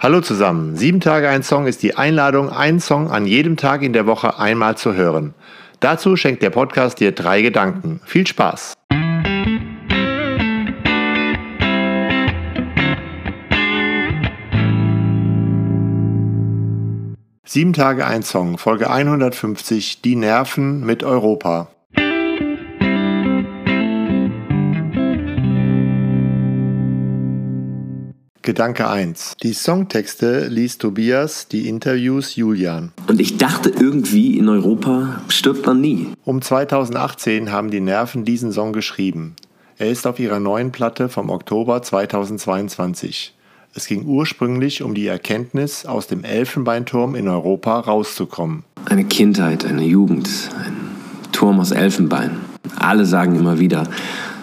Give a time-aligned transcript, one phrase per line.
[0.00, 0.76] Hallo zusammen.
[0.76, 4.38] Sieben Tage ein Song ist die Einladung, einen Song an jedem Tag in der Woche
[4.38, 5.34] einmal zu hören.
[5.80, 8.00] Dazu schenkt der Podcast dir drei Gedanken.
[8.04, 8.74] Viel Spaß!
[17.44, 21.70] Sieben Tage ein Song, Folge 150, Die Nerven mit Europa.
[28.48, 29.34] Gedanke 1.
[29.42, 32.92] Die Songtexte liest Tobias, die Interviews Julian.
[33.06, 36.06] Und ich dachte irgendwie, in Europa stirbt man nie.
[36.24, 39.36] Um 2018 haben die Nerven diesen Song geschrieben.
[39.76, 43.34] Er ist auf ihrer neuen Platte vom Oktober 2022.
[43.74, 48.64] Es ging ursprünglich um die Erkenntnis, aus dem Elfenbeinturm in Europa rauszukommen.
[48.86, 50.26] Eine Kindheit, eine Jugend,
[50.64, 50.74] ein
[51.32, 52.30] Turm aus Elfenbein.
[52.78, 53.84] Alle sagen immer wieder,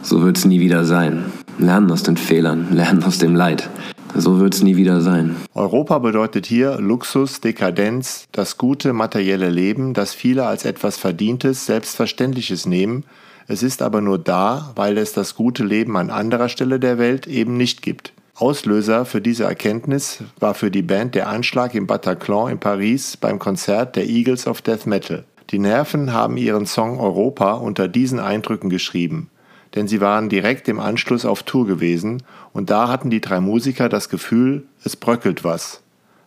[0.00, 1.26] so wird es nie wieder sein.
[1.60, 3.68] Lernen aus den Fehlern, lernen aus dem Leid.
[4.14, 5.36] So wird es nie wieder sein.
[5.54, 12.64] Europa bedeutet hier Luxus, Dekadenz, das gute materielle Leben, das viele als etwas Verdientes, Selbstverständliches
[12.64, 13.04] nehmen.
[13.46, 17.26] Es ist aber nur da, weil es das gute Leben an anderer Stelle der Welt
[17.26, 18.14] eben nicht gibt.
[18.36, 23.38] Auslöser für diese Erkenntnis war für die Band der Anschlag im Bataclan in Paris beim
[23.38, 25.24] Konzert der Eagles of Death Metal.
[25.50, 29.28] Die Nerven haben ihren Song Europa unter diesen Eindrücken geschrieben
[29.74, 33.88] denn sie waren direkt im Anschluss auf Tour gewesen und da hatten die drei Musiker
[33.88, 35.82] das Gefühl, es bröckelt was.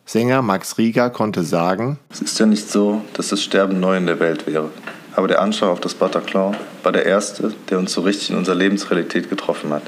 [0.06, 4.06] Sänger Max Rieger konnte sagen: Es ist ja nicht so, dass das Sterben neu in
[4.06, 4.70] der Welt wäre.
[5.16, 8.56] Aber der Anschlag auf das Bataclan war der erste, der uns so richtig in unserer
[8.56, 9.84] Lebensrealität getroffen hat.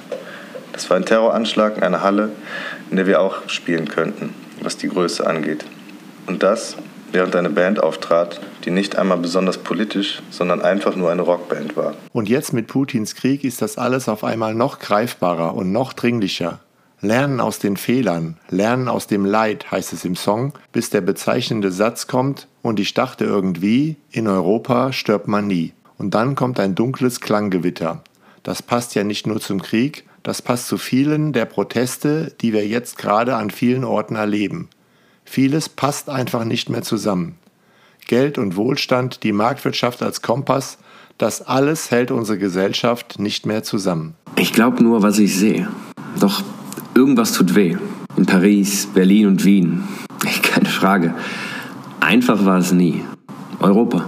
[0.71, 2.29] Das war ein Terroranschlag in einer Halle,
[2.91, 5.65] in der wir auch spielen könnten, was die Größe angeht.
[6.27, 6.77] Und das,
[7.15, 11.95] während eine Band auftrat, die nicht einmal besonders politisch, sondern einfach nur eine Rockband war.
[12.11, 16.59] Und jetzt mit Putins Krieg ist das alles auf einmal noch greifbarer und noch dringlicher.
[16.99, 21.71] Lernen aus den Fehlern, lernen aus dem Leid, heißt es im Song, bis der bezeichnende
[21.71, 25.73] Satz kommt und ich dachte irgendwie, in Europa stirbt man nie.
[25.97, 28.03] Und dann kommt ein dunkles Klanggewitter.
[28.43, 32.67] Das passt ja nicht nur zum Krieg, das passt zu vielen der Proteste, die wir
[32.67, 34.69] jetzt gerade an vielen Orten erleben.
[35.25, 37.35] Vieles passt einfach nicht mehr zusammen.
[38.07, 40.77] Geld und Wohlstand, die Marktwirtschaft als Kompass,
[41.17, 44.15] das alles hält unsere Gesellschaft nicht mehr zusammen.
[44.37, 45.67] Ich glaube nur, was ich sehe.
[46.19, 46.43] Doch
[46.93, 47.77] irgendwas tut weh.
[48.15, 49.83] In Paris, Berlin und Wien.
[50.43, 51.13] Keine Frage.
[51.99, 53.03] Einfach war es nie.
[53.59, 54.07] Europa.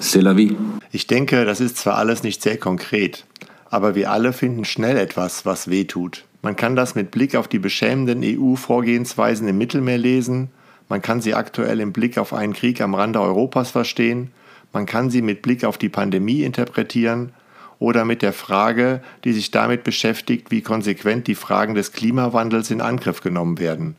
[0.00, 0.56] C'est la vie.
[0.92, 3.26] Ich denke, das ist zwar alles nicht sehr konkret,
[3.70, 6.24] aber wir alle finden schnell etwas, was weh tut.
[6.42, 10.50] Man kann das mit Blick auf die beschämenden EU-Vorgehensweisen im Mittelmeer lesen,
[10.88, 14.32] man kann sie aktuell im Blick auf einen Krieg am Rande Europas verstehen,
[14.72, 17.32] man kann sie mit Blick auf die Pandemie interpretieren
[17.78, 22.80] oder mit der Frage, die sich damit beschäftigt, wie konsequent die Fragen des Klimawandels in
[22.80, 23.96] Angriff genommen werden.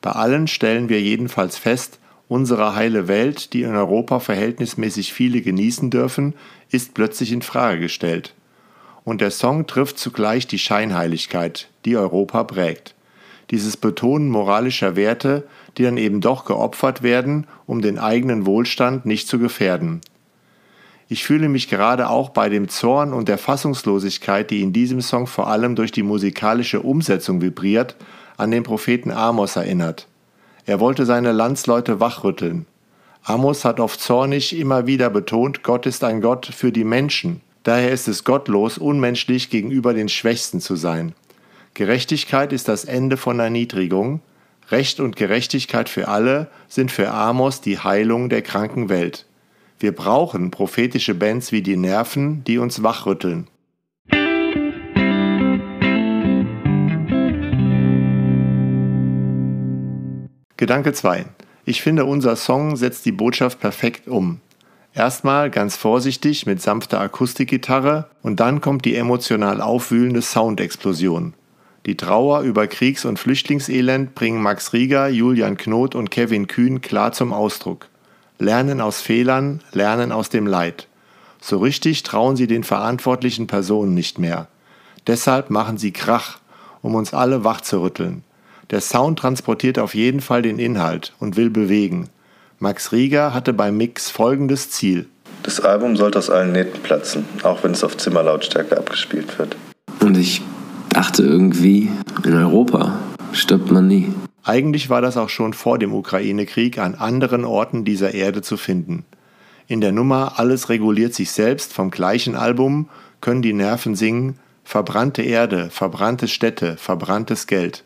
[0.00, 5.90] Bei allen stellen wir jedenfalls fest, unsere heile Welt, die in Europa verhältnismäßig viele genießen
[5.90, 6.34] dürfen,
[6.70, 8.34] ist plötzlich in Frage gestellt
[9.04, 12.94] und der Song trifft zugleich die Scheinheiligkeit, die Europa prägt.
[13.50, 19.28] Dieses Betonen moralischer Werte, die dann eben doch geopfert werden, um den eigenen Wohlstand nicht
[19.28, 20.00] zu gefährden.
[21.08, 25.26] Ich fühle mich gerade auch bei dem Zorn und der Fassungslosigkeit, die in diesem Song
[25.26, 27.94] vor allem durch die musikalische Umsetzung vibriert,
[28.38, 30.08] an den Propheten Amos erinnert.
[30.64, 32.66] Er wollte seine Landsleute wachrütteln.
[33.22, 37.42] Amos hat oft zornig immer wieder betont, Gott ist ein Gott für die Menschen.
[37.64, 41.14] Daher ist es gottlos, unmenschlich gegenüber den Schwächsten zu sein.
[41.72, 44.20] Gerechtigkeit ist das Ende von Erniedrigung.
[44.70, 49.24] Recht und Gerechtigkeit für alle sind für Amos die Heilung der kranken Welt.
[49.78, 53.48] Wir brauchen prophetische Bands wie die Nerven, die uns wachrütteln.
[60.58, 61.24] Gedanke 2.
[61.64, 64.40] Ich finde, unser Song setzt die Botschaft perfekt um.
[64.94, 71.34] Erstmal ganz vorsichtig mit sanfter Akustikgitarre und dann kommt die emotional aufwühlende Soundexplosion.
[71.84, 77.10] Die Trauer über Kriegs- und Flüchtlingselend bringen Max Rieger, Julian Knot und Kevin Kühn klar
[77.10, 77.88] zum Ausdruck.
[78.38, 80.86] Lernen aus Fehlern, lernen aus dem Leid.
[81.40, 84.46] So richtig trauen sie den verantwortlichen Personen nicht mehr.
[85.08, 86.38] Deshalb machen sie Krach,
[86.82, 88.22] um uns alle wachzurütteln.
[88.70, 92.08] Der Sound transportiert auf jeden Fall den Inhalt und will bewegen.
[92.58, 95.06] Max Rieger hatte beim Mix folgendes Ziel.
[95.42, 99.56] Das Album sollte aus allen Nähten platzen, auch wenn es auf Zimmerlautstärke abgespielt wird.
[100.00, 100.42] Und ich
[100.88, 101.90] dachte irgendwie,
[102.24, 102.98] in Europa
[103.32, 104.12] stirbt man nie.
[104.42, 109.04] Eigentlich war das auch schon vor dem Ukraine-Krieg an anderen Orten dieser Erde zu finden.
[109.66, 112.88] In der Nummer Alles reguliert sich selbst vom gleichen Album
[113.20, 117.84] können die Nerven singen Verbrannte Erde, verbrannte Städte, verbranntes Geld.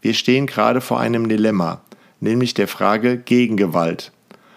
[0.00, 1.80] Wir stehen gerade vor einem Dilemma,
[2.22, 4.12] nämlich der Frage Gegengewalt.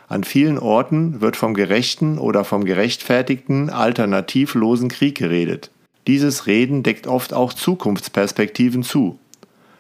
[0.08, 5.72] An vielen Orten wird vom gerechten oder vom gerechtfertigten alternativlosen Krieg geredet.
[6.08, 9.18] Dieses Reden deckt oft auch Zukunftsperspektiven zu.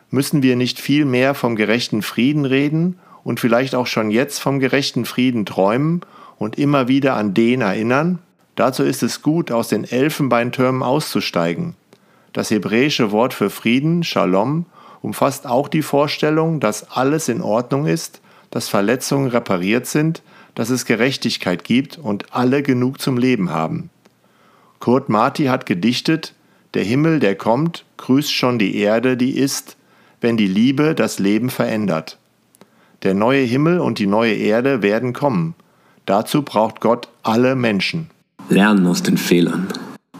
[0.10, 4.60] Müssen wir nicht viel mehr vom gerechten Frieden reden und vielleicht auch schon jetzt vom
[4.60, 6.02] gerechten Frieden träumen
[6.38, 8.20] und immer wieder an den erinnern?
[8.56, 11.76] Dazu ist es gut, aus den Elfenbeintürmen auszusteigen.
[12.34, 14.66] Das hebräische Wort für Frieden, Shalom,
[15.06, 20.24] umfasst auch die Vorstellung, dass alles in Ordnung ist, dass Verletzungen repariert sind,
[20.56, 23.90] dass es Gerechtigkeit gibt und alle genug zum Leben haben.
[24.80, 26.34] Kurt Marti hat gedichtet,
[26.74, 29.78] der Himmel, der kommt, grüßt schon die Erde, die ist,
[30.22, 32.18] wenn die Liebe das Leben verändert.
[33.04, 35.54] Der neue Himmel und die neue Erde werden kommen.
[36.06, 38.10] Dazu braucht Gott alle Menschen.
[38.50, 39.68] Lernen aus den Fehlern,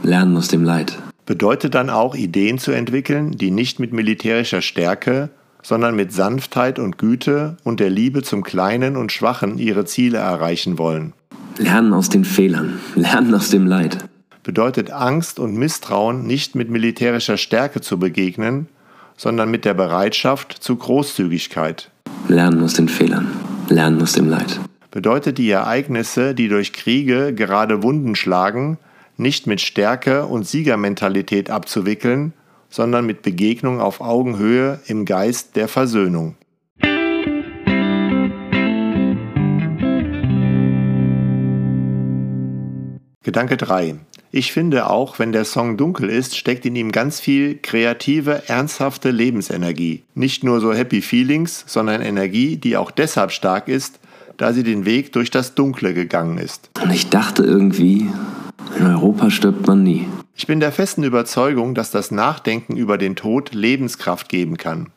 [0.04, 0.98] lernen aus dem Leid.
[1.26, 5.30] Bedeutet dann auch, Ideen zu entwickeln, die nicht mit militärischer Stärke,
[5.64, 10.78] sondern mit Sanftheit und Güte und der Liebe zum Kleinen und Schwachen ihre Ziele erreichen
[10.78, 11.14] wollen.
[11.58, 14.06] Lernen aus den Fehlern, lernen aus dem Leid.
[14.44, 18.68] Bedeutet Angst und Misstrauen nicht mit militärischer Stärke zu begegnen,
[19.18, 21.90] sondern mit der Bereitschaft zu Großzügigkeit.
[22.28, 23.32] Lernen aus den Fehlern,
[23.70, 24.60] lernen aus dem Leid.
[24.92, 28.78] Bedeutet die Ereignisse, die durch Kriege gerade Wunden schlagen,
[29.18, 32.34] nicht mit Stärke und Siegermentalität abzuwickeln,
[32.70, 36.36] sondern mit Begegnung auf Augenhöhe im Geist der Versöhnung.
[43.24, 43.96] Gedanke 3.
[44.32, 49.10] Ich finde auch, wenn der Song dunkel ist, steckt in ihm ganz viel kreative, ernsthafte
[49.10, 50.04] Lebensenergie.
[50.14, 54.00] Nicht nur so Happy Feelings, sondern Energie, die auch deshalb stark ist,
[54.38, 56.70] da sie den Weg durch das Dunkle gegangen ist.
[56.84, 58.10] Und ich dachte irgendwie,
[58.86, 60.08] in Europa stirbt man nie.
[60.36, 64.92] Ich bin der festen Überzeugung, dass das Nachdenken über den Tod Lebenskraft geben kann.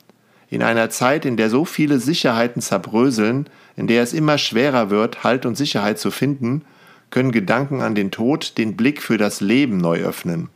[0.50, 5.24] In einer Zeit, in der so viele Sicherheiten zerbröseln, in der es immer schwerer wird,
[5.24, 6.62] Halt und Sicherheit zu finden,
[7.10, 10.48] können Gedanken an den Tod den Blick für das Leben neu öffnen.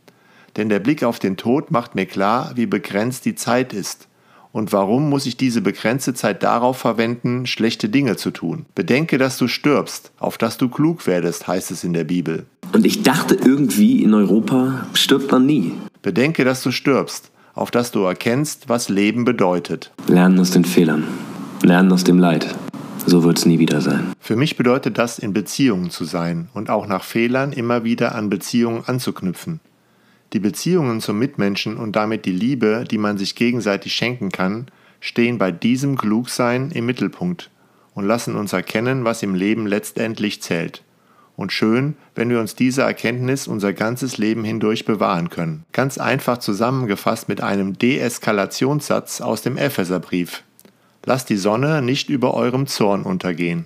[0.55, 4.07] Denn der Blick auf den Tod macht mir klar, wie begrenzt die Zeit ist
[4.53, 8.67] und warum muss ich diese begrenzte Zeit darauf verwenden, schlechte Dinge zu tun?
[8.75, 12.45] Bedenke, dass du stirbst, auf dass du klug werdest, heißt es in der Bibel.
[12.71, 15.73] Und ich dachte irgendwie, in Europa stirbt man nie.
[16.03, 19.91] Bedenke, dass du stirbst, auf dass du erkennst, was Leben bedeutet.
[20.07, 21.03] Lernen aus den Fehlern,
[21.63, 22.53] lernen aus dem Leid.
[23.07, 24.13] So wird es nie wieder sein.
[24.19, 28.29] Für mich bedeutet das, in Beziehungen zu sein und auch nach Fehlern immer wieder an
[28.29, 29.59] Beziehungen anzuknüpfen.
[30.33, 34.65] Die Beziehungen zum Mitmenschen und damit die Liebe, die man sich gegenseitig schenken kann,
[34.99, 37.51] stehen bei diesem Klugsein im Mittelpunkt
[37.93, 40.83] und lassen uns erkennen, was im Leben letztendlich zählt.
[41.35, 45.65] Und schön, wenn wir uns diese Erkenntnis unser ganzes Leben hindurch bewahren können.
[45.71, 50.43] Ganz einfach zusammengefasst mit einem Deeskalationssatz aus dem Epheserbrief.
[51.05, 53.65] Lasst die Sonne nicht über eurem Zorn untergehen.